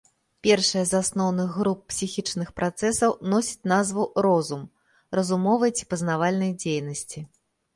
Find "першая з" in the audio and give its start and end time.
0.45-1.01